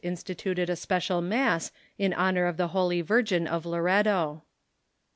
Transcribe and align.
instituted 0.03 0.67
a 0.67 0.75
special 0.75 1.21
mass 1.21 1.71
in 1.99 2.11
honor 2.11 2.47
of 2.47 2.57
the 2.57 2.69
Holy 2.69 3.01
Virgin 3.01 3.45
of 3.45 3.67
Loretto. 3.67 4.41